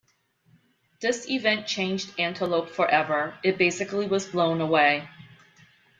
This 0.99 1.29
event 1.29 1.67
changed 1.67 2.19
Antelope 2.19 2.71
forever- 2.71 3.37
it 3.43 3.59
basically 3.59 4.07
was 4.07 4.25
blown 4.25 4.59
away. 4.59 5.07